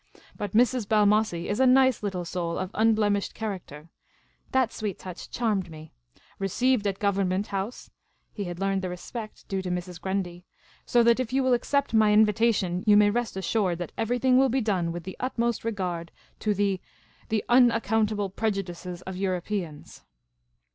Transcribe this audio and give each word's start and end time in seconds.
But 0.35 0.53
Mrs. 0.53 0.87
Balmossie 0.87 1.47
is 1.47 1.59
a 1.59 1.67
nice 1.67 2.01
little 2.01 2.25
soul, 2.25 2.57
of 2.57 2.71
unblemished 2.73 3.35
character 3.35 3.91
"—that 4.51 4.73
sweet 4.73 4.97
touch 4.97 5.29
charmed 5.29 5.69
me 5.69 5.93
—"received 6.39 6.87
at 6.87 6.97
Government 6.97 7.45
House 7.45 7.91
"—he 8.33 8.45
had 8.45 8.59
learned 8.59 8.81
the 8.81 8.89
respect 8.89 9.47
due 9.47 9.61
to 9.61 9.69
Mrs. 9.69 10.01
Grundy 10.01 10.43
—"so 10.87 11.03
that 11.03 11.19
if 11.19 11.31
you 11.31 11.43
will 11.43 11.53
accept 11.53 11.93
my 11.93 12.13
invitation, 12.13 12.83
you 12.87 12.97
may 12.97 13.11
rest 13.11 13.37
assured 13.37 13.77
that 13.77 13.91
every 13.95 14.17
thing 14.17 14.39
will 14.39 14.49
be 14.49 14.59
done 14.59 14.91
v.'ith 14.91 15.03
the 15.03 15.17
utmost 15.19 15.63
regard 15.63 16.11
to 16.39 16.55
the— 16.55 16.81
the 17.29 17.43
unac 17.47 17.83
countable 17.83 18.31
prejudices 18.35 19.03
of 19.03 19.15
Europeans." 19.17 20.03